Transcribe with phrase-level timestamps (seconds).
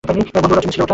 [0.35, 0.89] বন্ধুওয়ালা চুমু ছিল ওটা।